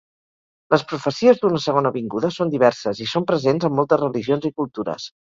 [0.75, 5.07] Les profecies d'una segona vinguda són diverses i són presents en moltes religions i cultures.